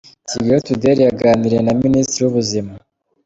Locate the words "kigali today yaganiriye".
0.29-1.61